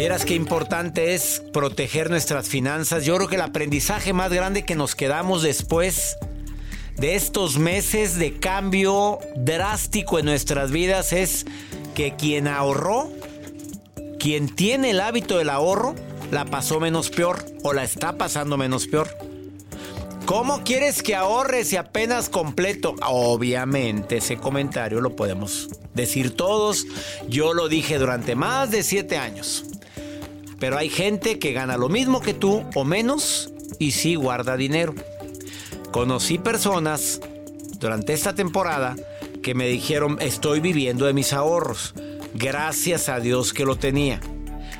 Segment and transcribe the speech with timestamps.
[0.00, 3.04] Vieras qué importante es proteger nuestras finanzas.
[3.04, 6.16] Yo creo que el aprendizaje más grande que nos quedamos después
[6.96, 11.44] de estos meses de cambio drástico en nuestras vidas es
[11.94, 13.10] que quien ahorró,
[14.18, 15.94] quien tiene el hábito del ahorro,
[16.30, 19.14] la pasó menos peor o la está pasando menos peor.
[20.24, 22.94] ¿Cómo quieres que ahorres y apenas completo?
[23.02, 26.86] Obviamente ese comentario lo podemos decir todos.
[27.28, 29.66] Yo lo dije durante más de siete años.
[30.60, 34.94] Pero hay gente que gana lo mismo que tú o menos y sí guarda dinero.
[35.90, 37.20] Conocí personas
[37.80, 38.94] durante esta temporada
[39.42, 41.94] que me dijeron estoy viviendo de mis ahorros.
[42.34, 44.20] Gracias a Dios que lo tenía.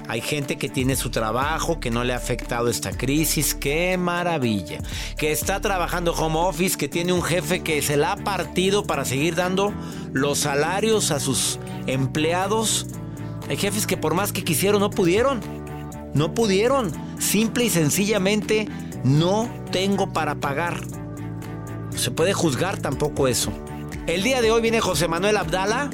[0.06, 3.54] Hay gente que tiene su trabajo, que no le ha afectado esta crisis.
[3.54, 4.80] ¡Qué maravilla!
[5.16, 9.04] Que está trabajando home office, que tiene un jefe que se la ha partido para
[9.04, 9.72] seguir dando
[10.12, 12.86] los salarios a sus empleados.
[13.48, 15.59] Hay jefes que por más que quisieron no pudieron.
[16.14, 16.92] No pudieron.
[17.18, 18.68] Simple y sencillamente
[19.04, 20.80] no tengo para pagar.
[21.94, 23.52] Se puede juzgar tampoco eso.
[24.06, 25.90] El día de hoy viene José Manuel Abdala,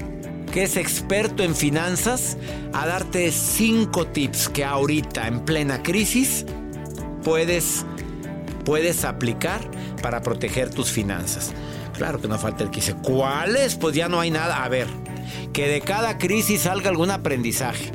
[0.53, 2.36] que es experto en finanzas,
[2.73, 6.47] a darte cinco tips que ahorita en plena crisis
[7.25, 7.84] puedes,
[8.64, 9.61] puedes aplicar
[10.01, 11.53] para proteger tus finanzas.
[11.97, 13.75] Claro que no falta el que dice, ¿cuáles?
[13.75, 14.62] Pues ya no hay nada.
[14.62, 14.86] A ver,
[15.53, 17.92] que de cada crisis salga algún aprendizaje.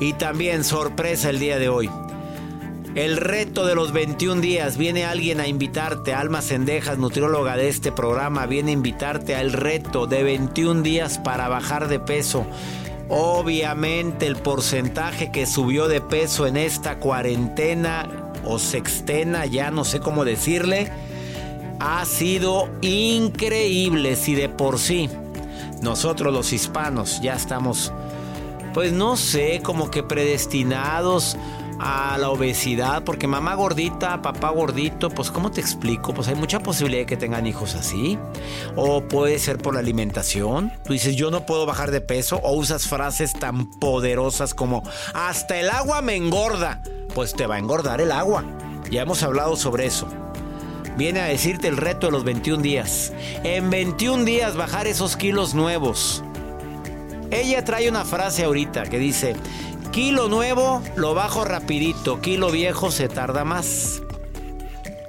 [0.00, 1.90] Y también sorpresa el día de hoy.
[2.94, 4.76] El reto de los 21 días.
[4.76, 10.06] Viene alguien a invitarte, Alma Sendejas, nutrióloga de este programa, viene a invitarte al reto
[10.06, 12.46] de 21 días para bajar de peso.
[13.08, 18.08] Obviamente el porcentaje que subió de peso en esta cuarentena
[18.44, 20.90] o sextena, ya no sé cómo decirle,
[21.78, 24.16] ha sido increíble.
[24.16, 25.08] Si de por sí
[25.82, 27.92] nosotros los hispanos ya estamos
[28.74, 31.36] pues no sé, como que predestinados
[31.80, 36.12] a la obesidad, porque mamá gordita, papá gordito, pues ¿cómo te explico?
[36.12, 38.18] Pues hay mucha posibilidad de que tengan hijos así.
[38.76, 40.72] O puede ser por la alimentación.
[40.84, 42.38] Tú dices, yo no puedo bajar de peso.
[42.42, 44.82] O usas frases tan poderosas como,
[45.14, 46.82] hasta el agua me engorda.
[47.14, 48.44] Pues te va a engordar el agua.
[48.90, 50.06] Ya hemos hablado sobre eso.
[50.98, 53.14] Viene a decirte el reto de los 21 días.
[53.42, 56.22] En 21 días bajar esos kilos nuevos.
[57.30, 59.36] Ella trae una frase ahorita que dice,
[59.92, 64.02] kilo nuevo lo bajo rapidito, kilo viejo se tarda más.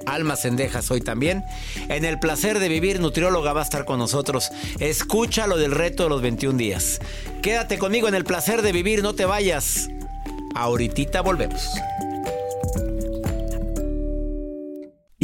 [0.06, 1.44] Alma Cendejas hoy también.
[1.90, 4.52] En el placer de vivir, nutrióloga va a estar con nosotros.
[4.80, 7.00] Escucha lo del reto de los 21 días.
[7.42, 9.90] Quédate conmigo en el placer de vivir, no te vayas.
[10.56, 11.70] Ahorita volvemos.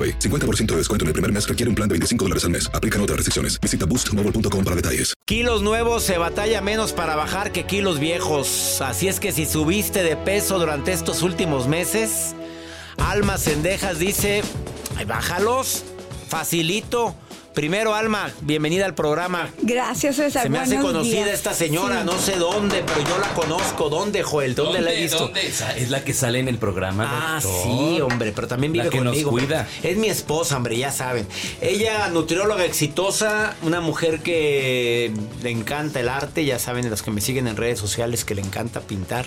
[0.00, 0.18] AroPay.
[0.18, 2.70] 50% de descuento en el primer mes requiere un plan de 25 dólares al mes.
[2.72, 3.60] Aplican otras restricciones.
[3.60, 5.14] Visita boostmobile.com para detalles.
[5.26, 8.80] Kilos nuevos se batalla menos para bajar que kilos viejos.
[8.80, 12.34] Así es que si subiste de peso durante estos últimos meses,
[12.98, 14.42] Alma Cendejas dice,
[15.06, 15.84] bájalos,
[16.28, 17.14] facilito.
[17.54, 19.50] Primero, Alma, bienvenida al programa.
[19.60, 20.44] Gracias, César.
[20.44, 21.34] Se me hace Buenos conocida días.
[21.34, 22.06] esta señora, Sí.
[22.06, 23.88] no sé dónde, pero yo la conozco.
[23.90, 24.54] ¿Dónde, Joel?
[24.54, 25.32] ¿Dónde, la he visto?
[25.76, 27.08] Es la que sale en el programa.
[27.36, 27.62] Ah, doctor.
[27.64, 29.32] sí, hombre, pero también vive La que conmigo.
[29.32, 29.68] nos cuida.
[29.82, 31.26] Es mi esposa, hombre, ya saben.
[31.60, 35.12] Ella, nutrióloga exitosa, una mujer que
[35.42, 38.42] le encanta el arte, ya saben, los que me siguen en redes sociales, que le
[38.42, 39.26] encanta pintar.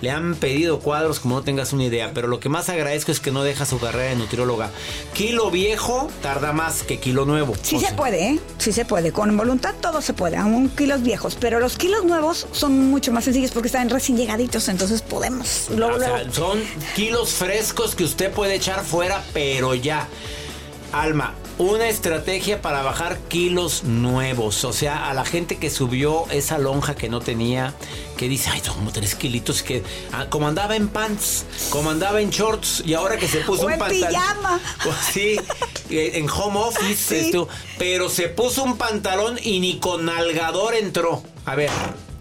[0.00, 3.20] Le han pedido cuadros como no tengas una idea, pero lo que más agradezco es
[3.20, 4.70] que no deja su carrera de nutrióloga.
[5.12, 7.54] Kilo viejo tarda más que kilo nuevo.
[7.62, 8.40] Sí O se puede, ¿eh?
[8.58, 9.12] Sí se puede.
[9.12, 11.36] Con voluntad todo se puede, aún kilos viejos.
[11.40, 15.66] Pero los kilos nuevos son mucho más sencillos porque están recién llegaditos, entonces podemos.
[15.76, 16.60] Luego, O sea, luego- son
[16.94, 20.06] kilos frescos que usted puede echar fuera, pero ya.
[20.92, 24.64] Alma, una estrategia para bajar kilos nuevos.
[24.64, 27.74] O sea, a la gente que subió esa lonja que no tenía,
[28.16, 29.82] que dice, ay, como tres kilitos, que
[30.12, 33.66] ah, como andaba en pants, como andaba en shorts, y ahora que se puso O
[33.66, 34.08] un en pantalón.
[34.08, 34.60] pijama.
[34.84, 35.36] Pues sí,
[35.90, 37.26] eh, en home office, Sí.
[37.26, 41.22] esto, pero se puso un pantalón y ni con nalgador entró.
[41.44, 41.70] A ver.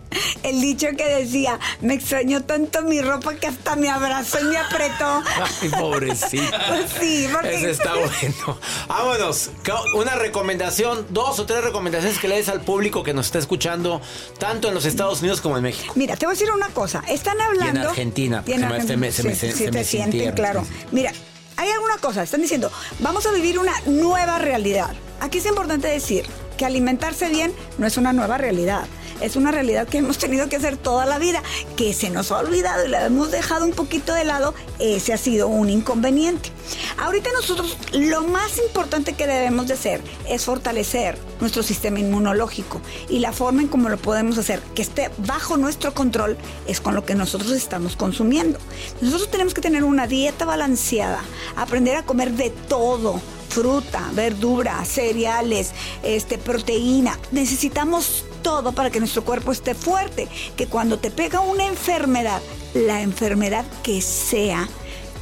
[0.44, 4.57] el dicho que decía, me extrañó tanto mi ropa que hasta me abrazó y me
[4.57, 5.24] apretó.
[5.62, 6.57] Ay, pobrecita.
[6.68, 8.59] Pues sí, porque- Ese está bueno.
[8.88, 9.50] Vámonos.
[9.95, 14.01] Una recomendación, dos o tres recomendaciones que le des al público que nos está escuchando,
[14.39, 15.94] tanto en los Estados Unidos como en México.
[15.95, 17.03] Mira, te voy a decir una cosa.
[17.07, 17.89] Están hablando.
[17.89, 20.36] Argentina, Y en se me- se me- se me- sí, se sí, me sienten, sintieron,
[20.36, 20.65] claro.
[20.92, 21.12] Mira,
[21.57, 22.24] hay alguna cosa.
[22.24, 24.94] Están diciendo, vamos a vivir una nueva realidad.
[25.19, 26.25] Aquí es importante decir
[26.57, 28.86] que alimentarse bien no es una nueva realidad.
[29.22, 31.42] Es una realidad que hemos tenido que hacer toda la vida,
[31.75, 34.54] que se nos ha olvidado y la hemos dejado un poquito de lado.
[34.80, 36.52] Ese ha sido un inconveniente.
[36.98, 43.19] Ahorita nosotros lo más importante que debemos de hacer es fortalecer nuestro sistema inmunológico y
[43.19, 46.38] la forma en cómo lo podemos hacer que esté bajo nuestro control
[46.68, 48.60] es con lo que nosotros estamos consumiendo.
[49.02, 51.22] Nosotros tenemos que tener una dieta balanceada,
[51.56, 55.72] aprender a comer de todo, fruta, verdura, cereales,
[56.04, 57.18] este proteína.
[57.32, 62.42] Necesitamos todo para que nuestro cuerpo esté fuerte, que cuando te pega una enfermedad,
[62.74, 64.68] la enfermedad que sea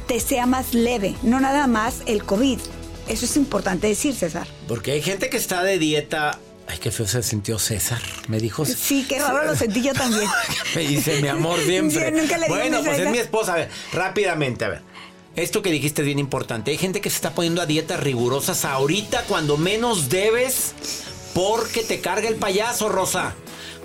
[0.06, 2.58] te sea más leve, no nada más el COVID.
[3.08, 4.46] Eso es importante decir, César.
[4.66, 6.38] Porque hay gente que está de dieta.
[6.68, 8.00] Ay, qué feo se sintió César.
[8.26, 8.64] Me dijo.
[8.64, 10.28] Sí, qué raro lo sentí yo también.
[10.74, 12.10] Me dice mi amor siempre.
[12.10, 13.54] Yo nunca le digo bueno, pues es mi esposa.
[13.54, 14.82] A ver, rápidamente, a ver.
[15.36, 16.70] Esto que dijiste es bien importante.
[16.70, 20.74] Hay gente que se está poniendo a dietas rigurosas ahorita cuando menos debes
[21.34, 23.34] porque te carga el payaso, Rosa.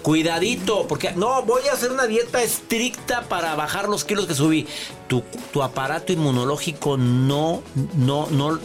[0.02, 4.66] Cuidadito, porque no, voy a hacer una dieta estricta para bajar los kilos que subí.
[5.10, 5.22] Tu,
[5.52, 7.62] tu aparato inmunológico no,
[7.96, 8.58] no, no,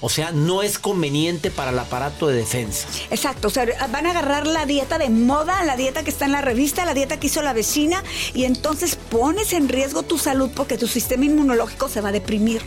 [0.00, 2.86] o sea, no es conveniente para el aparato de defensa.
[3.10, 6.32] Exacto, o sea, van a agarrar la dieta de moda, la dieta que está en
[6.32, 8.02] la revista, la dieta que hizo la vecina,
[8.34, 12.62] y entonces pones en riesgo tu salud porque tu sistema inmunológico se va a deprimir.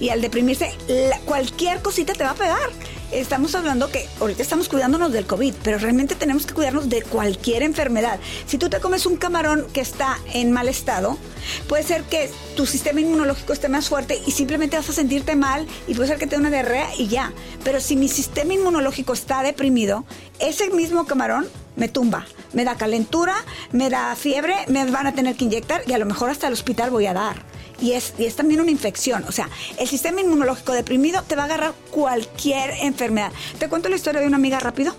[0.00, 2.70] Y al deprimirse, la- cualquier cosita te va a pegar.
[3.10, 7.62] Estamos hablando que ahorita estamos cuidándonos del COVID, pero realmente tenemos que cuidarnos de cualquier
[7.62, 8.20] enfermedad.
[8.46, 11.16] Si tú te comes un camarón que está en mal estado,
[11.68, 15.66] puede ser que tu sistema inmunológico esté más fuerte y simplemente vas a sentirte mal
[15.86, 17.32] y puede ser que te una diarrea y ya.
[17.64, 20.04] Pero si mi sistema inmunológico está deprimido,
[20.38, 23.36] ese mismo camarón me tumba, me da calentura,
[23.72, 26.52] me da fiebre, me van a tener que inyectar y a lo mejor hasta el
[26.52, 27.57] hospital voy a dar.
[27.80, 29.24] Y es, y es también una infección.
[29.28, 29.48] O sea,
[29.78, 33.30] el sistema inmunológico deprimido te va a agarrar cualquier enfermedad.
[33.58, 34.96] Te cuento la historia de una amiga rápido.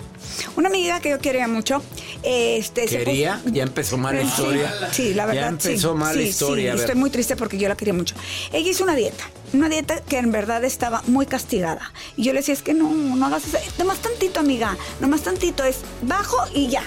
[0.56, 1.82] Una amiga que yo quería mucho.
[2.24, 3.39] Este, se ¿Quería?
[3.44, 4.74] puso- Ya empezó mal la Sí, historia.
[4.92, 5.42] Sí, la verdad.
[5.42, 6.74] Ya empezó sí, mal la sí, historia.
[6.74, 8.15] sí, estoy muy triste porque yo la quería mucho.
[8.53, 9.25] Ella hizo una dieta.
[9.53, 11.92] Una dieta que en verdad estaba muy castigada.
[12.15, 13.58] Y yo le decía, es que no, no hagas eso.
[13.77, 14.77] Nomás tantito, amiga.
[15.01, 15.63] Nomás tantito.
[15.65, 16.84] Es bajo y ya.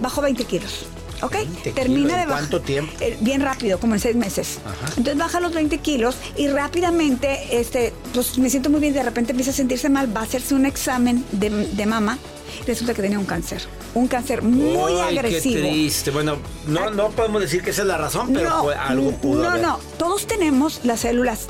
[0.00, 0.86] Bajo 20 kilos.
[1.22, 1.32] ¿Ok?
[1.34, 2.42] 20 Termina de ¿en bajar.
[2.48, 2.92] cuánto tiempo?
[3.00, 4.58] Eh, bien rápido, como en seis meses.
[4.96, 8.94] Entonces baja los 20 kilos y rápidamente, este, pues me siento muy bien.
[8.94, 10.14] De repente empieza a sentirse mal.
[10.14, 12.18] Va a hacerse un examen de, de mama.
[12.66, 13.62] Resulta que tenía un cáncer.
[13.94, 15.54] Un cáncer muy Ay, agresivo.
[15.56, 16.10] Qué triste.
[16.10, 16.36] Bueno,
[16.66, 19.62] no, no podemos decir que esa es la razón, pero fue- algo pudo no, haber.
[19.62, 21.46] no, todos tenemos las células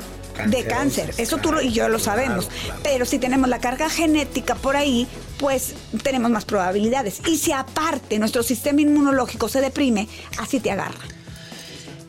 [0.47, 2.79] de cáncer, eso tú y yo lo claro, sabemos, claro.
[2.83, 5.05] pero si tenemos la carga genética por ahí,
[5.41, 7.19] pues tenemos más probabilidades.
[7.27, 10.07] Y si aparte nuestro sistema inmunológico se deprime,
[10.37, 11.01] así te agarra.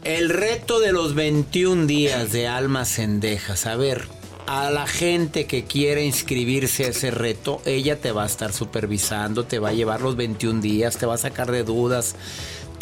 [0.04, 3.66] El reto de los 21 días de almas cendejas.
[3.66, 4.06] A ver,
[4.46, 9.44] a la gente que quiere inscribirse a ese reto, ella te va a estar supervisando,
[9.44, 12.16] te va a llevar los 21 días, te va a sacar de dudas.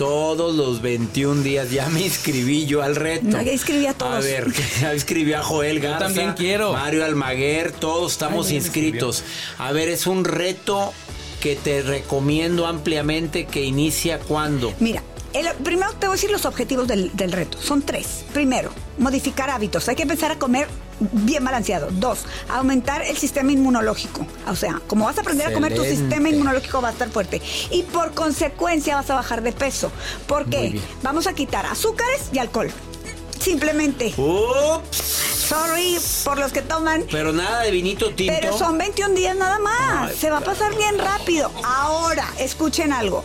[0.00, 3.26] Todos los 21 días ya me inscribí yo al reto.
[3.26, 4.14] No, inscribí a todos.
[4.14, 4.46] A ver,
[4.80, 6.06] ya inscribí a Joel Garza.
[6.06, 6.72] también quiero.
[6.72, 9.22] Mario Almaguer, todos estamos Ay, inscritos.
[9.58, 10.94] A ver, es un reto
[11.42, 14.72] que te recomiendo ampliamente que inicia cuando.
[14.80, 15.02] Mira,
[15.34, 17.58] El- primero te voy a decir los objetivos del, del reto.
[17.60, 18.24] Son tres.
[18.32, 19.86] Primero, modificar hábitos.
[19.90, 20.66] Hay que empezar a comer
[21.00, 21.88] bien balanceado.
[21.90, 24.26] Dos, aumentar el sistema inmunológico.
[24.48, 27.40] O sea, como vas a aprender a comer, tu sistema inmunológico va a estar fuerte.
[27.70, 29.90] Y por consecuencia vas a bajar de peso.
[30.26, 30.68] ¿Por Muy qué?
[30.70, 30.84] bien.
[31.02, 32.70] Vamos a quitar azúcares y alcohol.
[33.38, 34.12] Simplemente.
[34.16, 34.96] Ups.
[35.50, 37.04] Sorry por los que toman.
[37.10, 38.32] Pero nada de vinito tinto.
[38.40, 40.10] Pero son 21 días nada más.
[40.10, 41.50] Ay, Se va a pasar bien rápido.
[41.64, 43.24] Ahora, escuchen algo.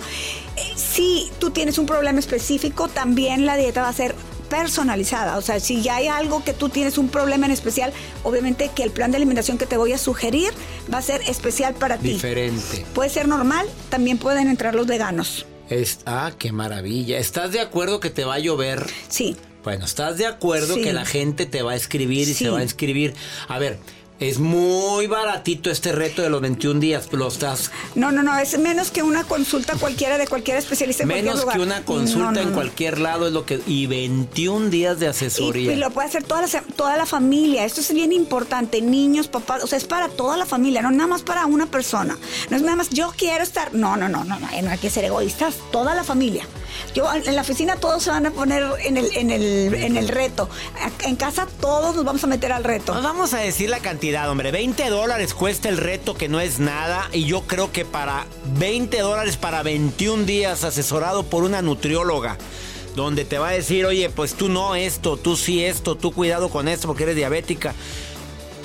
[0.55, 4.15] Eh, Si tú tienes un problema específico, también la dieta va a ser
[4.61, 5.37] personalizada.
[5.37, 7.91] O sea, si ya hay algo que tú tienes un problema en especial,
[8.23, 10.51] obviamente que el plan de alimentación que te voy a sugerir
[10.93, 12.09] va a ser especial para ti.
[12.13, 12.85] Diferente.
[12.93, 15.45] Puede ser normal, también pueden entrar los veganos.
[15.69, 17.17] Es- ah, qué maravilla.
[17.19, 18.85] ¿Estás de acuerdo que te va a llover?
[19.09, 19.35] Sí.
[19.63, 20.81] Bueno, ¿estás de acuerdo Sí.
[20.83, 22.45] que la gente te va a escribir y Sí.
[22.45, 23.13] se va a inscribir?
[23.47, 23.79] A ver,
[24.19, 27.07] es muy baratito este reto de los 21 días.
[27.11, 31.09] Lo estás No, no, no, es menos que una consulta cualquiera de cualquier especialista en
[31.09, 32.55] cualquier menos que una consulta No, no, en no.
[32.55, 35.73] cualquier lado es lo que y 21 días de asesoría.
[35.73, 37.65] y lo puede hacer toda la, toda la familia.
[37.65, 38.81] Esto es bien importante.
[38.81, 42.17] Niños, papás, o sea, es para toda la familia, no nada más para una persona.
[42.49, 43.73] No es nada más, yo quiero estar.
[43.73, 45.55] No, no, no, no, no, no hay que ser egoístas.
[45.71, 46.47] Toda la familia.
[46.93, 50.07] Yo en la oficina todos se van a poner en el, en el, en el
[50.07, 50.49] reto.
[51.03, 52.93] En casa todos nos vamos a meter al reto.
[52.93, 54.51] Nos vamos a decir la cantidad, hombre.
[54.51, 57.09] 20 dólares cuesta el reto, que no es nada.
[57.11, 58.25] Y yo creo que para
[58.57, 62.37] 20 dólares para 21 días, asesorado por una nutrióloga,
[62.95, 66.49] donde te va a decir, oye, pues tú no esto, tú sí esto, tú cuidado
[66.49, 67.73] con esto porque eres diabética.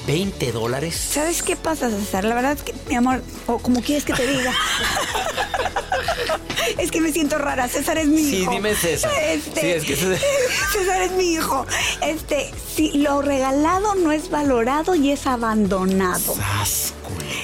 [0.07, 0.97] 20 dólares.
[0.97, 2.25] ¿Sabes qué pasa, César?
[2.25, 4.53] La verdad es que, mi amor, o como quieres que te diga.
[6.79, 7.69] es que me siento rara.
[7.69, 8.51] César es mi Sí, hijo.
[8.53, 9.11] dime César.
[9.23, 10.19] Este, Sí, es que César-
[10.73, 11.67] César es mi hijo.
[12.03, 16.35] Este, si lo regalado no es valorado y es abandonado.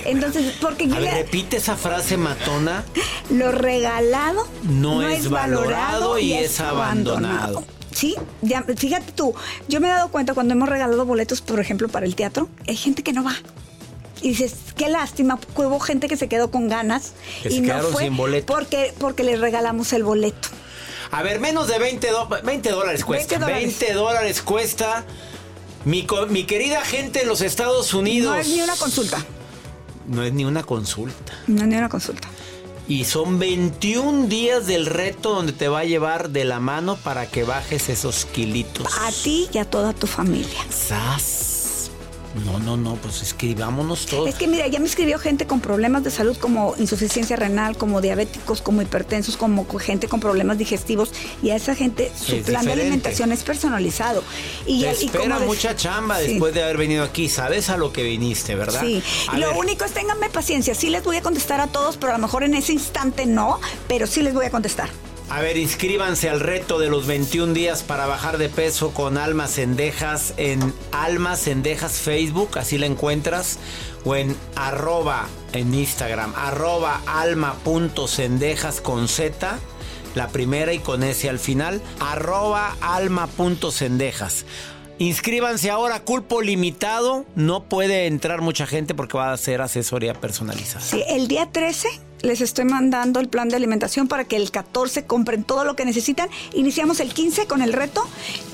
[0.04, 2.84] Entonces, porque yo repite esa frase matona.
[3.30, 7.64] lo regalado No es valorado y es abandonado.
[7.92, 9.34] Sí, ya, fíjate tú,
[9.68, 12.76] yo me he dado cuenta cuando hemos regalado boletos, por ejemplo, para el teatro, hay
[12.76, 13.34] gente que no va.
[14.22, 17.60] Y dices, qué lástima, porque hubo gente que se quedó con ganas Que y se
[17.62, 18.52] no fue sin boleto.
[18.52, 20.48] porque porque les regalamos el boleto.
[21.10, 23.38] A ver, menos de 20, do- 20 dólares cuesta.
[23.38, 23.78] 20 dólares.
[23.78, 25.04] 20 dólares cuesta.
[25.84, 28.34] Mi, mi querida gente en los Estados Unidos.
[28.34, 29.24] No es ni una consulta.
[30.08, 31.32] No es ni una consulta.
[31.46, 32.28] No es ni una consulta.
[32.88, 37.26] Y son 21 días del reto donde te va a llevar de la mano para
[37.28, 38.86] que bajes esos kilitos.
[39.00, 40.58] A ti y a toda tu familia.
[40.70, 41.55] ¡Sas!
[42.44, 44.28] No, no, no, pues escribámonos todos.
[44.28, 48.00] Es que mira, ya me escribió gente con problemas de salud como insuficiencia renal, como
[48.00, 51.10] diabéticos, como hipertensos, como co- gente con problemas digestivos
[51.42, 54.22] y a esa gente su Es plan de alimentación es personalizado.
[54.66, 56.28] Y, Te y espera como mucha chamba Sí.
[56.32, 57.28] después de haber venido aquí.
[57.28, 58.80] Sabes a lo que viniste, ¿verdad?
[58.82, 60.74] Sí, A lo ver, único es ténganme paciencia.
[60.74, 63.60] Sí les voy a contestar a todos, pero a lo mejor en ese instante no,
[63.88, 64.88] pero sí les voy a contestar.
[65.28, 69.54] A ver, inscríbanse al reto de los 21 días para bajar de peso con Almas
[69.54, 73.58] Cendejas en Almas Cendejas Facebook, así la encuentras,
[74.04, 79.58] o en arroba en Instagram, arroba alma.cendejas con Z,
[80.14, 84.44] la primera y con S al final, arroba alma.cendejas.
[84.98, 90.84] Inscríbanse ahora, culpo limitado, no puede entrar mucha gente porque va a ser asesoría personalizada.
[90.84, 95.04] Sí, el día 13 les estoy mandando el plan de alimentación para que el 14
[95.06, 96.28] compren todo lo que necesitan.
[96.54, 98.06] Iniciamos el 15 con el reto.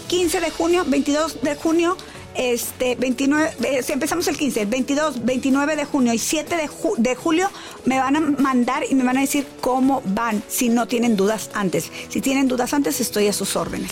[0.09, 1.97] 15 de junio, 22 de junio,
[2.35, 7.15] este 29, eh, empezamos el 15, 22, 29 de junio y 7 de, ju- de
[7.15, 7.51] julio
[7.85, 11.51] me van a mandar y me van a decir cómo van, si no tienen dudas
[11.55, 11.91] antes.
[12.09, 13.91] Si tienen dudas antes, estoy a sus órdenes.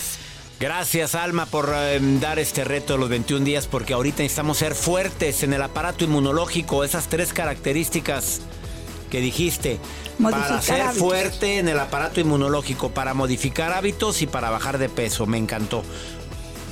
[0.59, 4.75] Gracias Alma por eh, dar este reto de los 21 días porque ahorita necesitamos ser
[4.75, 8.41] fuertes en el aparato inmunológico, esas tres características
[9.11, 9.77] que dijiste.
[10.17, 10.97] Modificar para ser hábitos.
[10.97, 15.27] fuerte en el aparato inmunológico, para modificar hábitos y para bajar de peso.
[15.27, 15.83] Me encantó.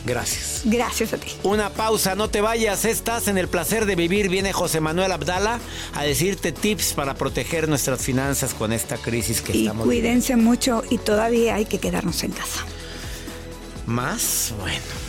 [0.05, 0.61] Gracias.
[0.63, 1.27] Gracias a ti.
[1.43, 4.29] Una pausa, no te vayas, estás en el placer de vivir.
[4.29, 5.59] Viene José Manuel Abdala
[5.93, 10.07] a decirte tips para proteger nuestras finanzas con esta crisis que Y estamos viviendo.
[10.09, 12.65] cuídense mucho y todavía hay que quedarnos en casa.
[13.85, 15.08] Más, bueno.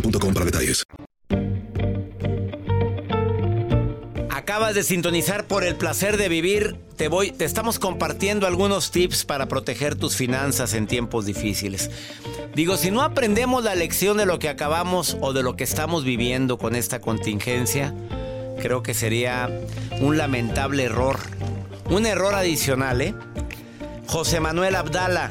[0.00, 0.84] boostmobile.com para detalles.
[4.30, 6.76] Acabas de sintonizar por el placer de vivir.
[6.96, 11.90] Te voy, te estamos compartiendo algunos tips para proteger tus finanzas en tiempos difíciles.
[12.54, 16.04] Digo, si no aprendemos la lección de lo que acabamos o de lo que estamos
[16.04, 17.92] viviendo con esta contingencia,
[18.62, 19.50] creo que sería
[20.00, 21.18] un lamentable error.
[21.90, 23.14] Un error adicional, ¿eh?
[24.06, 25.30] José Manuel Abdala,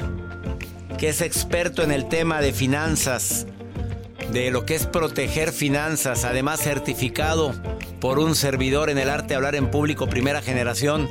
[0.98, 3.46] que es experto en el tema de finanzas,
[4.32, 7.54] de lo que es proteger finanzas, además certificado
[8.00, 11.08] por un servidor en el arte de hablar en público primera generación.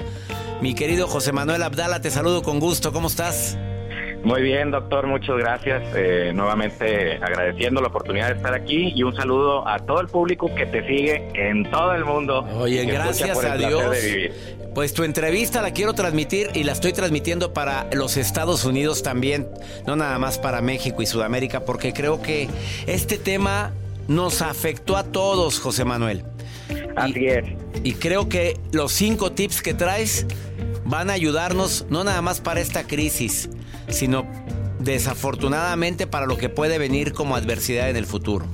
[0.61, 3.57] Mi querido José Manuel Abdala, te saludo con gusto, ¿cómo estás?
[4.25, 5.83] Muy bien, doctor, muchas gracias.
[5.95, 10.53] Eh, nuevamente agradeciendo la oportunidad de estar aquí y un saludo a todo el público
[10.55, 12.39] que te sigue en todo el mundo.
[12.57, 13.95] Oye, gracias a Dios.
[14.73, 19.47] Pues tu entrevista la quiero transmitir y la estoy transmitiendo para los Estados Unidos también,
[19.85, 22.49] no nada más para México y Sudamérica, porque creo que
[22.87, 23.73] este tema
[24.07, 26.23] nos afectó a todos, José Manuel.
[26.95, 27.45] Así es.
[27.83, 30.25] Y creo que los cinco tips que traes
[30.85, 33.49] van a ayudarnos no nada más para esta crisis,
[33.89, 34.25] sino
[34.79, 38.45] desafortunadamente para lo que puede venir como adversidad en el futuro.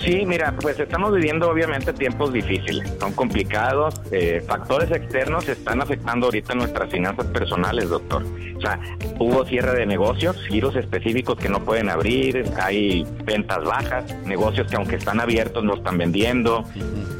[0.00, 6.26] Sí, mira, pues estamos viviendo obviamente tiempos difíciles, son complicados, eh, factores externos están afectando
[6.26, 8.22] ahorita nuestras finanzas personales, doctor.
[8.56, 8.78] O sea,
[9.18, 14.76] hubo cierre de negocios, giros específicos que no pueden abrir, hay ventas bajas, negocios que
[14.76, 16.64] aunque están abiertos no están vendiendo,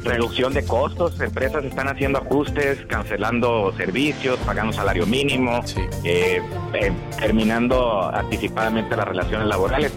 [0.03, 5.61] reducción de costos, empresas están haciendo ajustes, cancelando servicios, pagando salario mínimo,
[6.03, 6.41] eh,
[6.73, 9.93] eh, terminando anticipadamente las relaciones laborales.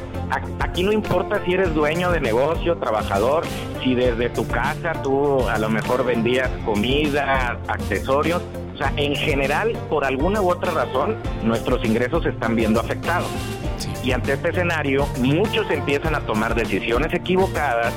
[0.60, 3.44] Aquí no importa si eres dueño de negocio, trabajador,
[3.82, 8.42] si desde tu casa tú a lo mejor vendías comida, accesorios.
[8.74, 13.28] O sea, en general, por alguna u otra razón, nuestros ingresos se están viendo afectados.
[14.04, 17.92] Y ante este escenario, muchos empiezan a tomar decisiones equivocadas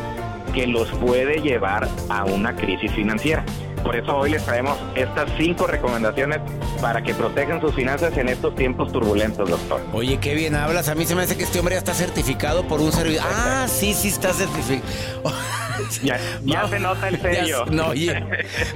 [0.54, 3.46] que los puede llevar a una crisis financiera.
[3.84, 6.40] Por eso hoy les traemos estas cinco recomendaciones
[6.82, 9.82] para que protejan sus finanzas en estos tiempos turbulentos, doctor.
[9.94, 10.88] Oye, qué bien hablas.
[10.88, 13.26] A mí se me hace que este hombre ya está certificado por un servidor.
[13.28, 14.84] Ah, sí, sí está certificado.
[16.04, 17.66] Ya, ya se nota el sello.
[17.66, 18.24] no, oye,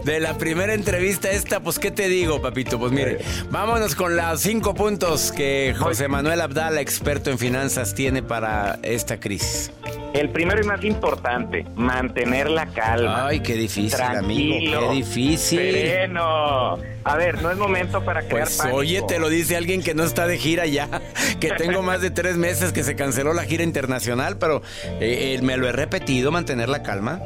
[0.04, 2.80] de la primera entrevista esta, pues, ¿qué te digo, papito?
[2.80, 8.24] Pues mire, vámonos con los cinco puntos que José Manuel Abdala, experto en finanzas, tiene
[8.24, 9.72] para esta crisis.
[10.14, 13.28] El primero y más importante, mantener la calma.
[13.28, 15.60] Ay, qué difícil, amigo, Tranquilo, qué difícil.
[15.60, 16.78] Sereno.
[17.04, 18.78] A ver, no es momento para crear Pues pánico.
[18.78, 20.90] oye, te lo dice alguien que no está de gira ya,
[21.40, 24.62] que tengo más de tres meses que se canceló la gira internacional, pero
[25.00, 27.22] eh, eh, me lo he repetido, mantener la calma.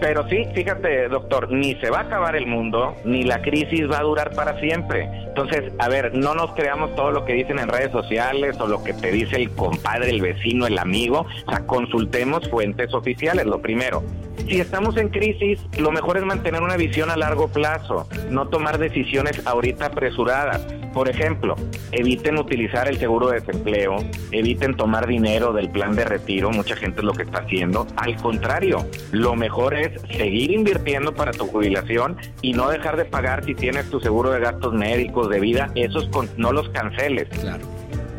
[0.00, 3.98] Pero sí, fíjate, doctor, ni se va a acabar el mundo, ni la crisis va
[3.98, 5.08] a durar para siempre.
[5.28, 8.82] Entonces, a ver, no nos creamos todo lo que dicen en redes sociales o lo
[8.84, 11.26] que te dice el compadre, el vecino, el amigo.
[11.46, 14.02] O sea, consultemos fuentes oficiales, lo primero.
[14.48, 18.78] Si estamos en crisis, lo mejor es mantener una visión a largo plazo, no tomar
[18.78, 20.60] decisiones ahorita apresuradas.
[20.92, 21.56] Por ejemplo,
[21.92, 23.96] eviten utilizar el seguro de desempleo,
[24.30, 27.86] eviten tomar dinero del plan de retiro, mucha gente es lo que está haciendo.
[27.96, 33.44] Al contrario, lo mejor es seguir invirtiendo para tu jubilación y no dejar de pagar
[33.44, 37.28] si tienes tu seguro de gastos médicos, de vida, esos no los canceles.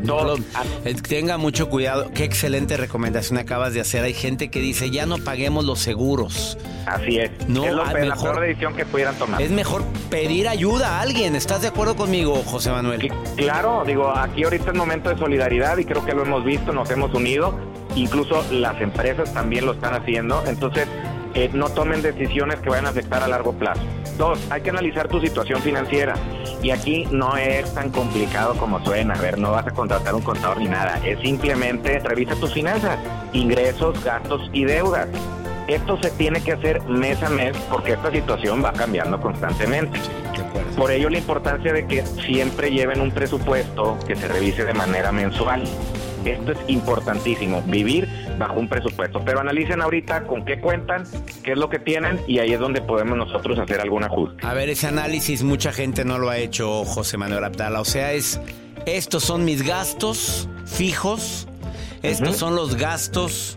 [0.02, 0.34] No
[0.84, 2.10] eh, tenga mucho cuidado.
[2.14, 4.04] Qué excelente recomendación acabas de hacer.
[4.04, 6.58] Hay gente que dice, ya no paguemos los seguros.
[6.86, 7.30] Así es.
[7.48, 9.40] No, es lo- ah, la mejor- peor decisión que pudieran tomar.
[9.40, 11.34] Es mejor pedir ayuda a alguien.
[11.34, 13.10] ¿Estás de acuerdo conmigo, José Manuel?
[13.36, 16.90] Claro, digo, aquí ahorita es momento de solidaridad y creo que lo hemos visto, nos
[16.90, 17.58] hemos unido,
[17.96, 20.86] incluso las empresas también lo están haciendo, entonces
[21.36, 23.82] eh, no tomen decisiones que vayan a afectar a largo plazo.
[24.16, 26.14] Dos, hay que analizar tu situación financiera
[26.62, 30.22] y aquí no es tan complicado como suena, a ver, no vas a contratar un
[30.22, 32.98] contador ni nada, es simplemente revisa tus finanzas,
[33.34, 35.08] ingresos, gastos y deudas.
[35.68, 40.00] Esto se tiene que hacer mes a mes porque esta situación va cambiando constantemente.
[40.74, 45.12] Por ello la importancia de que siempre lleven un presupuesto que se revise de manera
[45.12, 45.64] mensual.
[46.32, 48.08] Esto es importantísimo, vivir
[48.38, 49.22] bajo un presupuesto.
[49.24, 51.04] Pero analicen ahorita con qué cuentan,
[51.42, 54.46] qué es lo que tienen y ahí es donde podemos nosotros hacer algún ajuste.
[54.46, 57.80] A ver, ese análisis mucha gente no lo ha hecho, José Manuel Abdala.
[57.80, 58.40] O sea, es,
[58.86, 61.48] estos son mis gastos fijos,
[62.02, 63.56] estos son los gastos,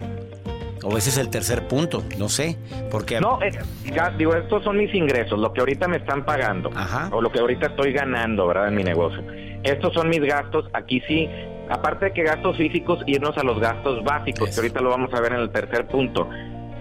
[0.84, 2.58] o ese es el tercer punto, no sé,
[2.90, 3.20] porque...
[3.20, 3.52] No, eh,
[3.94, 6.72] ya, digo, estos son mis ingresos, lo que ahorita me están pagando
[7.12, 8.70] o lo que ahorita estoy ganando, ¿verdad?
[8.70, 9.24] En mi negocio.
[9.64, 11.30] Estos son mis gastos, aquí sí,
[11.70, 15.22] aparte de que gastos físicos, irnos a los gastos básicos, que ahorita lo vamos a
[15.22, 16.28] ver en el tercer punto.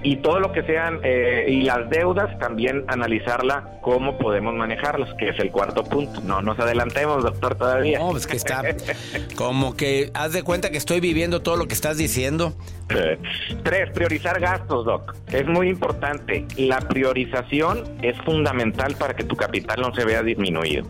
[0.03, 5.31] Y todo lo que sean, eh, y las deudas, también analizarla, cómo podemos manejarlas, que
[5.31, 6.21] es el cuarto punto.
[6.21, 7.99] No nos adelantemos, doctor, todavía.
[7.99, 8.63] No, es que está
[9.35, 12.55] como que haz de cuenta que estoy viviendo todo lo que estás diciendo.
[12.91, 13.19] Eh,
[13.63, 15.15] Tres, priorizar gastos, Doc.
[15.33, 16.47] Es muy importante.
[16.57, 20.87] La priorización es fundamental para que tu capital no se vea disminuido.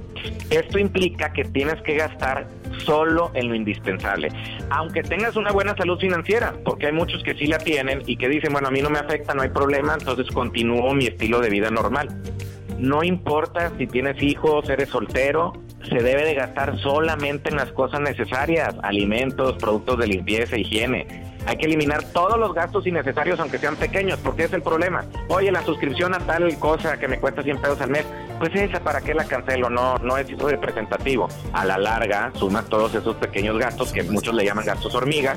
[0.50, 2.48] Esto implica que tienes que gastar
[2.84, 4.28] solo en lo indispensable,
[4.70, 8.28] aunque tengas una buena salud financiera, porque hay muchos que sí la tienen y que
[8.28, 11.50] dicen, bueno, a mí no me afecta, no hay problema, entonces continúo mi estilo de
[11.50, 12.08] vida normal.
[12.78, 15.52] No importa si tienes hijos, eres soltero,
[15.88, 21.28] se debe de gastar solamente en las cosas necesarias, alimentos, productos de limpieza, higiene.
[21.46, 25.04] Hay que eliminar todos los gastos innecesarios, aunque sean pequeños, porque es el problema.
[25.28, 28.04] Oye, la suscripción a tal cosa que me cuesta 100 pesos al mes,
[28.38, 29.70] pues esa, ¿para qué la cancelo?
[29.70, 31.28] No, no es representativo.
[31.52, 35.36] A la larga, sumas todos esos pequeños gastos que muchos le llaman gastos hormiga,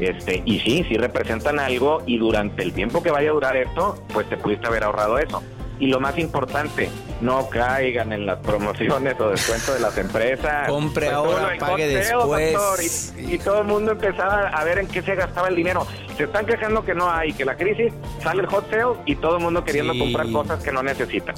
[0.00, 4.02] este, y sí, sí representan algo y durante el tiempo que vaya a durar esto,
[4.12, 5.42] pues te pudiste haber ahorrado eso.
[5.80, 10.68] Y lo más importante, no caigan en las promociones o descuentos de las empresas.
[10.68, 12.52] Compre Pues ahora, pague después.
[12.52, 12.80] doctor,
[13.20, 15.86] y, y todo el mundo empezaba a ver en qué se gastaba el dinero.
[16.16, 19.36] Se están quejando que no hay, que la crisis sale el hot sale y todo
[19.36, 20.00] el mundo queriendo Sí.
[20.00, 21.36] comprar cosas que no necesitan.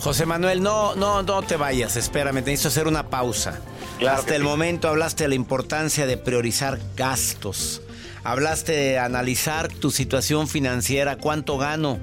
[0.00, 3.58] José Manuel, no, no, no te vayas, espérame, necesito hacer una pausa.
[3.98, 4.48] Claro Hasta el sí.
[4.48, 7.82] momento hablaste de la importancia de priorizar gastos.
[8.22, 11.98] Hablaste de analizar tu situación financiera, cuánto gano,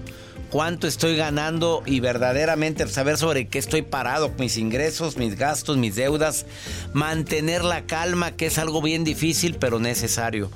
[0.50, 5.96] cuánto estoy ganando y verdaderamente saber sobre qué estoy parado, mis ingresos, mis gastos, mis
[5.96, 6.46] deudas.
[6.94, 10.50] Mantener la calma, que es algo bien difícil pero necesario.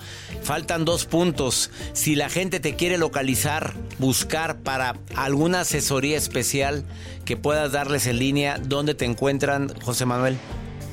[0.43, 1.69] Faltan dos puntos.
[1.93, 6.83] Si la gente te quiere localizar, buscar para alguna asesoría especial
[7.25, 10.37] que puedas darles en línea, ¿dónde te encuentran, José Manuel?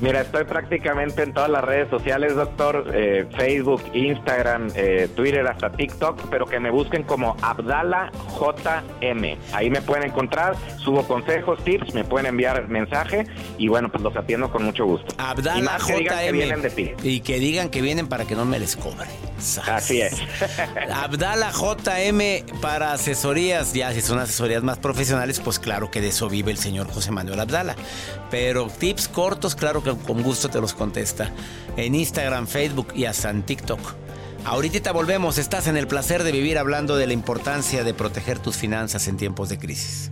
[0.01, 2.89] Mira, estoy prácticamente en todas las redes sociales, doctor.
[2.93, 9.37] eh, Facebook, Instagram, eh, Twitter, hasta TikTok, pero que me busquen como Abdala JM.
[9.53, 13.25] Ahí me pueden encontrar, subo consejos, tips, me pueden enviar mensaje
[13.57, 15.13] y bueno, pues los atiendo con mucho gusto.
[15.17, 16.85] y Abdala más que digan que vienen de ti.
[16.85, 17.07] JM.
[17.07, 18.75] Y que digan que vienen para que no me les
[19.67, 20.13] Así es.
[20.93, 23.73] Abdala JM para asesorías.
[23.73, 27.11] Ya si son asesorías más profesionales, pues claro que de eso vive el señor José
[27.11, 27.75] Manuel Abdala.
[28.29, 31.31] Pero tips cortos, claro que con gusto te los contesta.
[31.77, 33.79] En Instagram, Facebook y hasta en TikTok.
[34.45, 35.37] Ahorita volvemos.
[35.37, 39.17] Estás en el placer de vivir hablando de la importancia de proteger tus finanzas en
[39.17, 40.11] tiempos de crisis.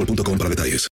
[0.05, 0.87] boostmobile.com para detalles.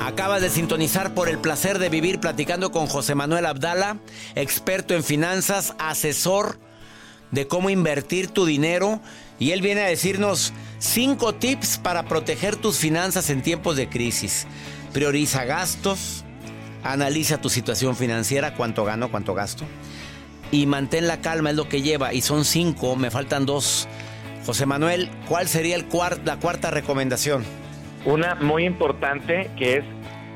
[0.00, 3.98] Acabas de sintonizar por el placer de vivir platicando con José Manuel Abdala,
[4.34, 6.58] experto en finanzas, asesor
[7.32, 9.00] de cómo invertir tu dinero.
[9.38, 14.46] Y él viene a decirnos cinco tips para proteger tus finanzas en tiempos de crisis.
[14.94, 16.24] Prioriza gastos,
[16.82, 19.64] analiza tu situación financiera, cuánto gano, cuánto gasto.
[20.52, 22.12] Y mantén la calma, es lo que lleva.
[22.14, 23.88] Y son cinco, me faltan dos.
[24.44, 27.44] José Manuel, ¿cuál sería el cuart- la cuarta recomendación?
[28.04, 29.84] Una muy importante que es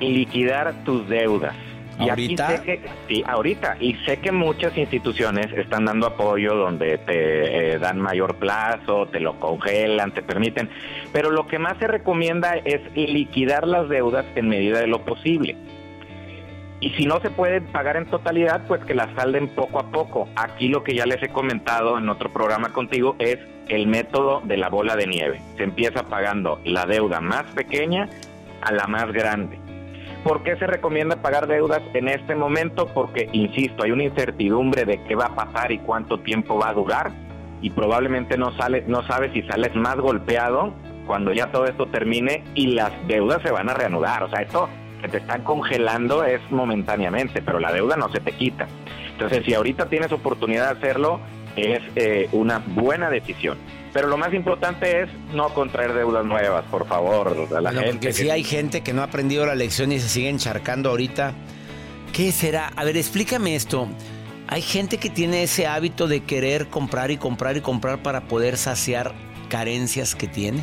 [0.01, 1.55] liquidar tus deudas.
[2.01, 2.49] Y aquí ¿Ahorita?
[2.49, 3.77] sé que, sí, ahorita.
[3.79, 9.21] Y sé que muchas instituciones están dando apoyo donde te eh, dan mayor plazo, te
[9.21, 10.71] lo congelan, te permiten.
[11.13, 15.57] Pero lo que más se recomienda es liquidar las deudas en medida de lo posible.
[16.81, 20.29] Y si no se puede pagar en totalidad, pues que las salden poco a poco.
[20.35, 23.39] Aquí lo que ya les he comentado en otro programa contigo es
[23.69, 25.43] el método de la bola de nieve.
[25.59, 28.09] Se empieza pagando la deuda más pequeña
[28.63, 29.59] a la más grande.
[30.25, 32.87] ¿Por qué se recomienda pagar deudas en este momento?
[32.87, 36.75] Porque, insisto, hay una incertidumbre de qué va a pasar y cuánto tiempo va a
[36.75, 37.11] durar
[37.63, 40.73] y probablemente no sale, no sabes si sales más golpeado
[41.07, 44.23] cuando ya todo esto termine y las deudas se van a reanudar.
[44.23, 44.69] O sea, esto
[45.01, 48.67] que te están congelando es momentáneamente, pero la deuda no se te quita.
[49.13, 51.21] Entonces, si ahorita tienes oportunidad de hacerlo,
[51.57, 53.59] es eh, una buena decisión.
[53.93, 57.87] Pero lo más importante es no contraer deudas nuevas, por favor, a la gente.
[57.91, 60.91] porque que- si hay gente que no ha aprendido la lección y se sigue encharcando
[60.91, 61.33] ahorita.
[62.13, 62.69] ¿Qué será?
[62.77, 63.89] A ver, explícame esto.
[64.49, 68.57] Hay gente que tiene ese hábito de querer comprar y comprar y comprar para poder
[68.57, 69.13] saciar
[69.49, 70.63] carencias que tiene.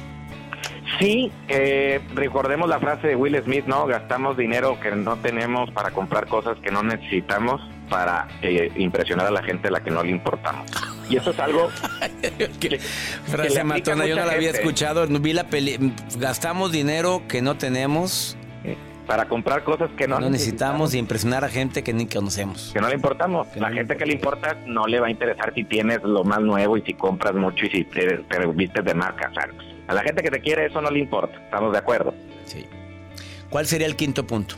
[1.00, 3.86] Sí, eh, recordemos la frase de Will Smith, ¿no?
[3.86, 9.32] Gastamos dinero que no tenemos para comprar cosas que no necesitamos para eh, impresionar a
[9.32, 10.70] la gente a la que no le importamos.
[11.10, 11.70] Y eso es algo
[12.22, 15.08] que, que Frase matona, yo no la había escuchado.
[15.08, 15.94] Vi la peli.
[16.18, 18.38] Gastamos dinero que no tenemos.
[19.06, 22.72] Para comprar cosas que no, no necesitamos y impresionar a gente que ni conocemos.
[22.74, 23.48] Que no le importamos.
[23.56, 26.76] La gente que le importa no le va a interesar si tienes lo más nuevo
[26.76, 29.30] y si compras mucho y si te, te vistes de marca.
[29.32, 29.48] O sea,
[29.88, 31.38] a la gente que te quiere eso no le importa.
[31.44, 32.14] ¿Estamos de acuerdo?
[32.46, 32.66] Sí.
[33.50, 34.56] ¿Cuál sería el quinto punto?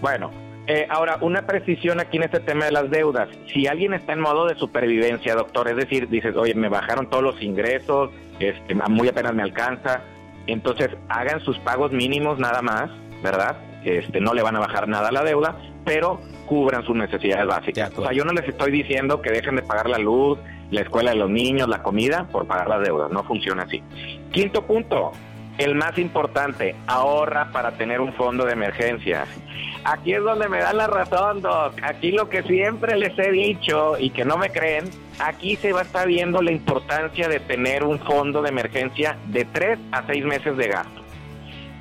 [0.00, 0.30] Bueno,
[0.66, 3.28] eh, ahora, una precisión aquí en este tema de las deudas.
[3.52, 7.24] Si alguien está en modo de supervivencia, doctor, es decir, dices, oye, me bajaron todos
[7.24, 10.02] los ingresos, este, muy apenas me alcanza,
[10.46, 12.88] entonces hagan sus pagos mínimos nada más,
[13.22, 13.56] ¿verdad?
[13.84, 17.90] Este, no le van a bajar nada a la deuda, pero cubran sus necesidades básicas.
[17.96, 20.38] O sea, yo no les estoy diciendo que dejen de pagar la luz,
[20.70, 23.10] la escuela de los niños, la comida, por pagar las deudas.
[23.10, 23.82] No funciona así.
[24.32, 25.12] Quinto punto,
[25.58, 29.26] el más importante, ahorra para tener un fondo de emergencia.
[29.84, 31.74] Aquí es donde me dan la razón, Doc.
[31.82, 34.84] Aquí lo que siempre les he dicho y que no me creen,
[35.18, 39.44] aquí se va a estar viendo la importancia de tener un fondo de emergencia de
[39.46, 41.00] tres a seis meses de gasto.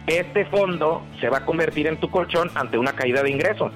[0.08, 3.72] Este fondo se va a convertir en tu colchón ante una caída de ingresos.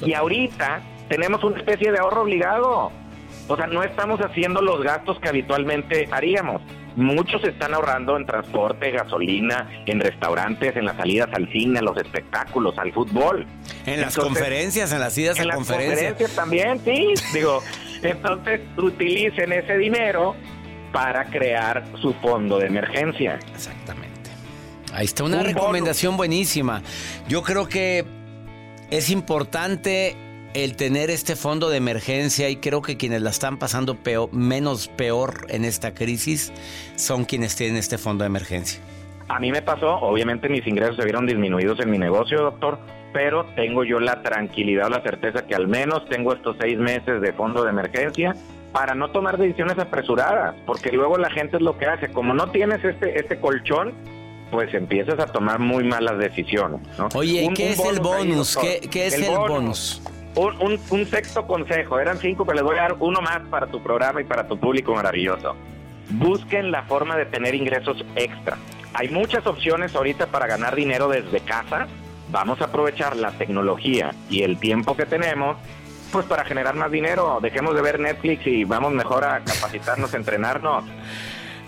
[0.00, 2.90] Y ahorita tenemos una especie de ahorro obligado.
[3.48, 6.60] O sea, no estamos haciendo los gastos que habitualmente haríamos.
[6.96, 11.96] Muchos están ahorrando en transporte, gasolina, en restaurantes, en las salidas al cine, a los
[11.96, 13.46] espectáculos, al fútbol.
[13.86, 16.12] En las Entonces, conferencias, en las idas en a las conferencias.
[16.12, 17.14] conferencias también, sí.
[17.32, 17.62] Digo,
[18.02, 20.34] entonces utilicen ese dinero
[20.92, 23.38] para crear su fondo de emergencia.
[23.54, 24.30] Exactamente.
[24.92, 26.82] Ahí está una Un recomendación buenísima.
[27.28, 28.04] Yo creo que
[28.90, 30.16] es importante
[30.54, 34.88] el tener este fondo de emergencia y creo que quienes la están pasando peor, menos
[34.88, 36.52] peor en esta crisis
[36.96, 38.80] son quienes tienen este fondo de emergencia.
[39.28, 42.78] A mí me pasó, obviamente mis ingresos se vieron disminuidos en mi negocio, doctor,
[43.12, 47.20] pero tengo yo la tranquilidad o la certeza que al menos tengo estos seis meses
[47.20, 48.34] de fondo de emergencia
[48.72, 52.50] para no tomar decisiones apresuradas, porque luego la gente es lo que hace, como no
[52.50, 53.92] tienes este, este colchón,
[54.50, 56.80] pues empiezas a tomar muy malas decisiones.
[56.98, 57.08] ¿no?
[57.14, 60.02] Oye, Un- ¿qué un es el bonus qué es el, bonus?
[60.34, 64.20] Un, sexto consejo, eran cinco, pero les voy a dar uno más para tu programa
[64.20, 65.56] y para tu público maravilloso.
[66.10, 68.56] Busquen la forma de tener ingresos extra.
[68.94, 71.88] Hay muchas opciones ahorita para ganar dinero desde casa.
[72.30, 75.56] Vamos a aprovechar la tecnología y el tiempo que tenemos
[76.12, 77.38] pues para generar más dinero.
[77.42, 80.84] Dejemos de ver Netflix y vamos mejor a capacitarnos, entrenarnos.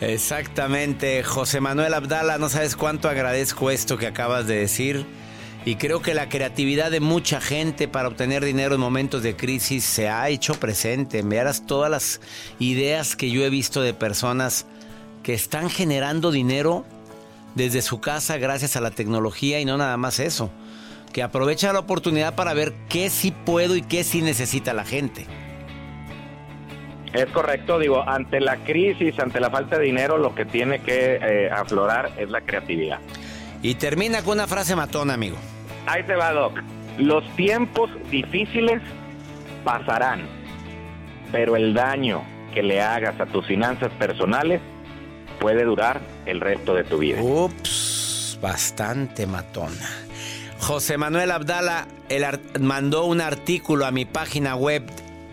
[0.00, 5.04] Exactamente, José Manuel Abdala, no sabes cuánto agradezco esto que acabas de decir.
[5.64, 9.84] Y creo que la creatividad de mucha gente para obtener dinero en momentos de crisis
[9.84, 11.20] se ha hecho presente.
[11.22, 12.20] Veas todas las
[12.58, 14.66] ideas que yo he visto de personas
[15.22, 16.86] que están generando dinero
[17.54, 20.50] desde su casa gracias a la tecnología y no nada más eso.
[21.12, 25.26] Que aprovecha la oportunidad para ver qué sí puedo y qué sí necesita la gente.
[27.12, 31.18] Es correcto, digo, ante la crisis, ante la falta de dinero, lo que tiene que
[31.20, 33.00] eh, aflorar es la creatividad.
[33.62, 35.36] Y termina con una frase matona, amigo.
[35.86, 36.58] Ahí te va, Doc.
[36.98, 38.80] Los tiempos difíciles
[39.64, 40.22] pasarán,
[41.32, 42.22] pero el daño
[42.54, 44.60] que le hagas a tus finanzas personales
[45.38, 47.22] puede durar el resto de tu vida.
[47.22, 49.88] Ups, bastante matona.
[50.60, 52.24] José Manuel Abdala el
[52.60, 54.82] mandó un artículo a mi página web.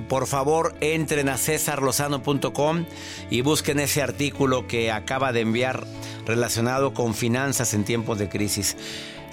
[0.08, 2.86] Por favor, entren a cesarlozano.com
[3.30, 5.86] y busquen ese artículo que acaba de enviar
[6.26, 8.78] relacionado con finanzas en tiempos de crisis.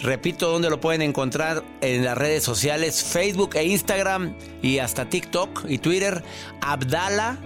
[0.00, 1.62] Repito, ¿dónde lo pueden encontrar?
[1.80, 6.22] En las redes sociales, Facebook e Instagram y hasta TikTok y Twitter.
[6.60, 7.38] Abdala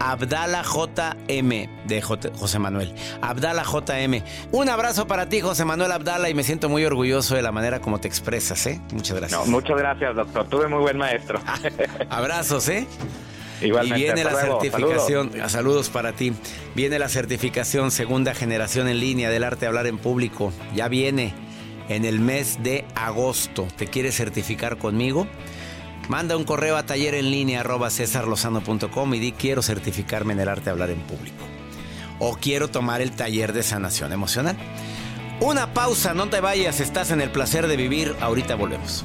[0.00, 2.94] Abdala JM de José Manuel.
[3.20, 4.22] Abdala JM.
[4.50, 7.80] Un abrazo para ti, José Manuel Abdala, y me siento muy orgulloso de la manera
[7.80, 8.80] como te expresas, ¿eh?
[8.92, 9.46] Muchas gracias.
[9.46, 10.48] No, muchas gracias, doctor.
[10.48, 11.38] Tuve muy buen maestro.
[12.08, 12.86] Abrazos, ¿eh?
[13.62, 13.98] Igualmente.
[13.98, 14.60] Y viene la hasta luego.
[14.62, 15.90] certificación, saludos.
[15.90, 16.32] para ti.
[16.74, 20.50] Viene la certificación segunda generación en línea del arte de hablar en público.
[20.74, 21.34] Ya viene
[21.90, 23.68] en el mes de agosto.
[23.76, 25.26] ¿Te quieres certificar conmigo?
[26.10, 27.62] Manda un correo a taller en línea
[29.14, 31.44] y di quiero certificarme en el arte de hablar en público.
[32.18, 34.56] O quiero tomar el taller de sanación emocional.
[35.38, 38.16] Una pausa, no te vayas, estás en el placer de vivir.
[38.20, 39.04] Ahorita volvemos.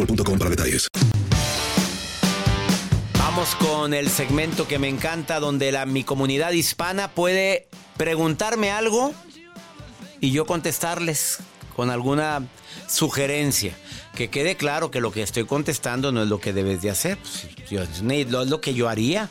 [0.05, 0.87] detalles.
[3.17, 9.13] Vamos con el segmento que me encanta, donde la, mi comunidad hispana puede preguntarme algo
[10.19, 11.39] y yo contestarles
[11.75, 12.43] con alguna
[12.87, 13.75] sugerencia.
[14.15, 17.17] Que quede claro que lo que estoy contestando no es lo que debes de hacer.
[17.17, 17.81] Pues, yo-
[18.29, 19.29] lo- es lo que yo haría.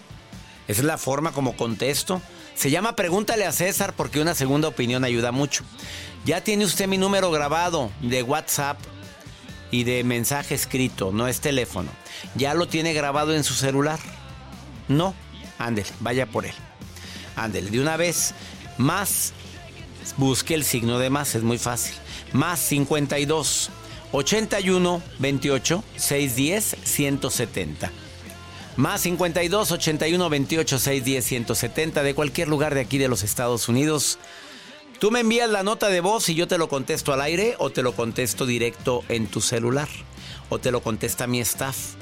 [0.66, 2.22] Esa es la forma como contesto.
[2.54, 5.64] Se llama Pregúntale a César porque una segunda opinión ayuda mucho.
[6.24, 8.78] Ya tiene usted mi número grabado de WhatsApp.
[9.70, 11.90] Y de mensaje escrito, no es teléfono,
[12.34, 13.98] ya lo tiene grabado en su celular.
[14.88, 15.14] No,
[15.58, 16.54] ándele, vaya por él.
[17.36, 18.34] Ándele, de una vez,
[18.78, 19.32] más,
[20.16, 21.94] busque el signo de más, es muy fácil.
[22.32, 23.70] Más 52
[24.12, 27.90] 81 28 610 170.
[28.76, 34.18] Más 52 81 28 610 170 de cualquier lugar de aquí de los Estados Unidos.
[35.00, 37.70] Tú me envías la nota de voz y yo te lo contesto al aire o
[37.70, 39.88] te lo contesto directo en tu celular
[40.50, 41.94] o te lo contesta mi staff.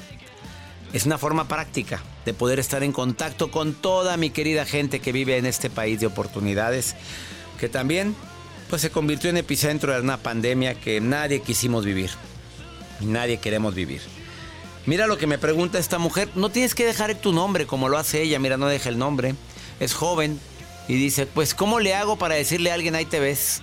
[0.93, 5.13] Es una forma práctica de poder estar en contacto con toda mi querida gente que
[5.13, 6.97] vive en este país de oportunidades,
[7.61, 8.17] que también
[8.69, 12.11] pues se convirtió en epicentro de una pandemia que nadie quisimos vivir.
[12.99, 14.03] Nadie queremos vivir.
[14.87, 16.31] Mira lo que me pregunta esta mujer.
[16.35, 18.41] No tienes que dejar tu nombre como lo hace ella.
[18.41, 19.37] Mira, no deja el nombre.
[19.79, 20.41] Es joven.
[20.89, 23.63] Y dice, pues, ¿cómo le hago para decirle a alguien, ahí te ves?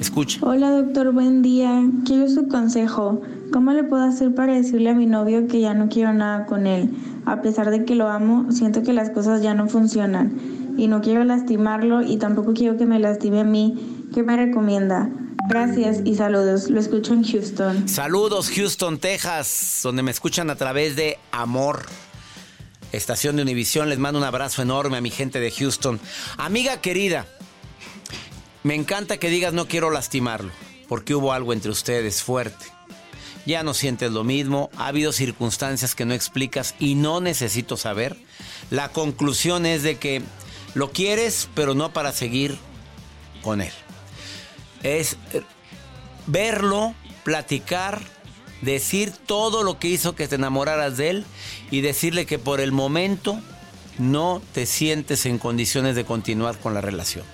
[0.00, 0.40] Escucha.
[0.42, 1.82] Hola doctor, buen día.
[2.04, 3.22] Quiero su consejo.
[3.52, 6.66] ¿Cómo le puedo hacer para decirle a mi novio que ya no quiero nada con
[6.66, 6.90] él?
[7.24, 10.74] A pesar de que lo amo, siento que las cosas ya no funcionan.
[10.76, 14.08] Y no quiero lastimarlo y tampoco quiero que me lastime a mí.
[14.12, 15.08] ¿Qué me recomienda?
[15.48, 16.68] Gracias y saludos.
[16.68, 17.88] Lo escucho en Houston.
[17.88, 21.86] Saludos, Houston, Texas, donde me escuchan a través de Amor.
[22.92, 26.00] Estación de Univisión, les mando un abrazo enorme a mi gente de Houston.
[26.36, 27.26] Amiga querida,
[28.62, 30.50] me encanta que digas no quiero lastimarlo,
[30.88, 32.66] porque hubo algo entre ustedes fuerte.
[33.46, 38.16] Ya no sientes lo mismo, ha habido circunstancias que no explicas y no necesito saber.
[38.70, 40.22] La conclusión es de que
[40.74, 42.58] lo quieres, pero no para seguir
[43.42, 43.72] con él.
[44.82, 45.42] Es eh,
[46.26, 48.00] verlo, platicar,
[48.62, 51.24] decir todo lo que hizo que te enamoraras de él
[51.70, 53.40] y decirle que por el momento
[53.98, 57.24] no te sientes en condiciones de continuar con la relación.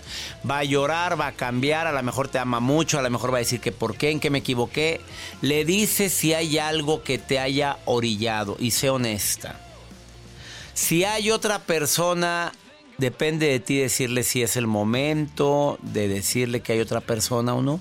[0.49, 3.33] Va a llorar, va a cambiar, a lo mejor te ama mucho, a lo mejor
[3.33, 5.01] va a decir que por qué, en qué me equivoqué.
[5.43, 9.61] Le dices si hay algo que te haya orillado y sé honesta.
[10.74, 12.53] Si hay otra persona,
[12.99, 17.62] depende de ti decirle si es el momento de decirle que hay otra persona o
[17.62, 17.81] no.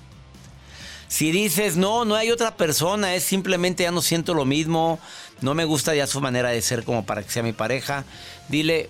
[1.07, 4.99] Si dices, no, no hay otra persona, es simplemente ya no siento lo mismo,
[5.41, 8.05] no me gusta ya su manera de ser como para que sea mi pareja,
[8.49, 8.89] dile,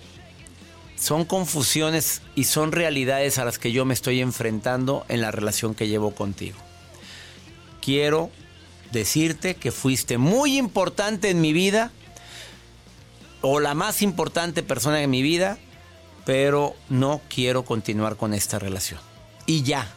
[0.96, 5.74] son confusiones y son realidades a las que yo me estoy enfrentando en la relación
[5.74, 6.56] que llevo contigo.
[7.82, 8.30] Quiero
[8.92, 11.92] decirte que fuiste muy importante en mi vida,
[13.42, 15.58] o la más importante persona en mi vida,
[16.24, 18.98] pero no quiero continuar con esta relación.
[19.46, 19.88] Y ya,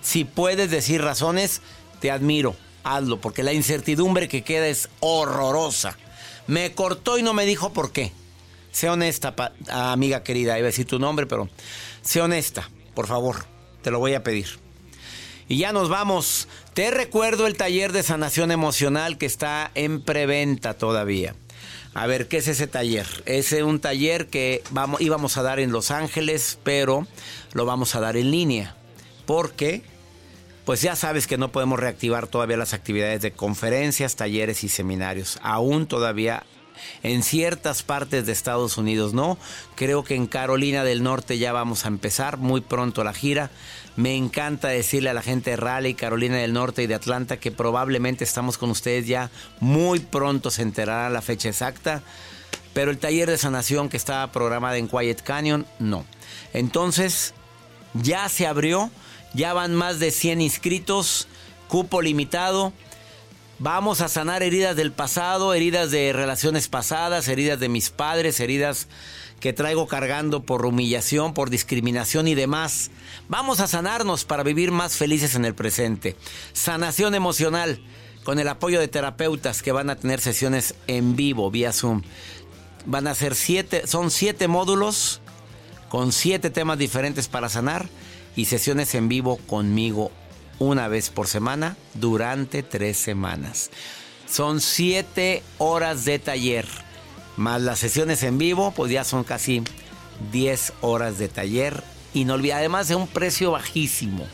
[0.00, 1.62] si puedes decir razones,
[2.00, 5.96] te admiro, hazlo, porque la incertidumbre que queda es horrorosa.
[6.46, 8.12] Me cortó y no me dijo por qué.
[8.72, 9.34] Sé honesta,
[9.68, 11.48] amiga querida, iba a decir tu nombre, pero
[12.02, 13.44] sé honesta, por favor,
[13.82, 14.58] te lo voy a pedir.
[15.48, 16.46] Y ya nos vamos.
[16.74, 21.34] Te recuerdo el taller de sanación emocional que está en preventa todavía.
[21.92, 23.08] A ver, ¿qué es ese taller?
[23.26, 27.08] Es un taller que vamos, íbamos a dar en Los Ángeles, pero
[27.52, 28.76] lo vamos a dar en línea.
[29.26, 29.82] Porque,
[30.64, 35.38] pues ya sabes que no podemos reactivar todavía las actividades de conferencias, talleres y seminarios.
[35.42, 36.44] Aún todavía
[37.02, 39.38] en ciertas partes de Estados Unidos no.
[39.74, 43.50] Creo que en Carolina del Norte ya vamos a empezar muy pronto la gira.
[43.96, 47.50] Me encanta decirle a la gente de Raleigh, Carolina del Norte y de Atlanta que
[47.50, 49.30] probablemente estamos con ustedes ya
[49.60, 52.02] muy pronto se enterará la fecha exacta.
[52.72, 56.04] Pero el taller de sanación que estaba programado en Quiet Canyon, no.
[56.52, 57.34] Entonces,
[57.94, 58.90] ya se abrió,
[59.34, 61.28] ya van más de 100 inscritos,
[61.68, 62.72] cupo limitado.
[63.58, 68.88] Vamos a sanar heridas del pasado, heridas de relaciones pasadas, heridas de mis padres, heridas
[69.38, 72.90] que traigo cargando por humillación, por discriminación y demás.
[73.28, 76.16] Vamos a sanarnos para vivir más felices en el presente.
[76.52, 77.82] Sanación emocional
[78.24, 82.02] con el apoyo de terapeutas que van a tener sesiones en vivo vía Zoom.
[82.86, 85.20] Van a ser siete, son siete módulos
[85.88, 87.88] con siete temas diferentes para sanar
[88.36, 90.10] y sesiones en vivo conmigo
[90.58, 93.70] una vez por semana durante tres semanas.
[94.28, 96.66] Son siete horas de taller
[97.40, 99.62] más las sesiones en vivo, pues ya son casi
[100.30, 101.82] 10 horas de taller.
[102.12, 104.26] Y no olvida, además de un precio bajísimo.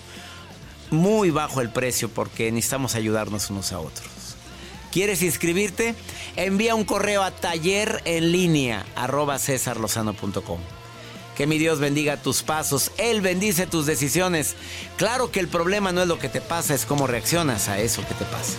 [0.91, 4.09] Muy bajo el precio porque necesitamos ayudarnos unos a otros.
[4.91, 5.95] ¿Quieres inscribirte?
[6.37, 9.39] Envía un correo a taller en línea arroba
[11.37, 14.57] Que mi Dios bendiga tus pasos, Él bendice tus decisiones.
[14.97, 18.03] Claro que el problema no es lo que te pasa, es cómo reaccionas a eso
[18.09, 18.57] que te pasa.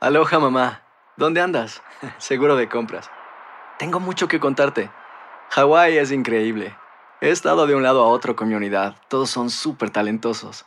[0.00, 0.82] Aloha mamá,
[1.16, 1.82] ¿dónde andas?
[2.18, 3.10] Seguro de compras.
[3.78, 4.90] Tengo mucho que contarte.
[5.48, 6.76] Hawái es increíble.
[7.22, 8.96] He estado de un lado a otro con mi unidad.
[9.08, 10.66] Todos son súper talentosos.